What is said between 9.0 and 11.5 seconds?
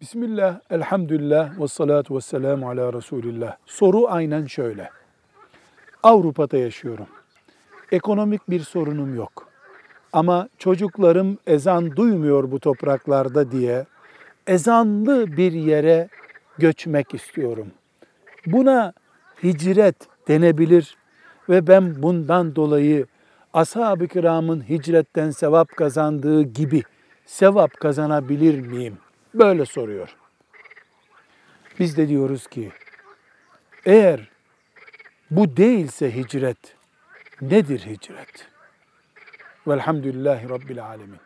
yok. Ama çocuklarım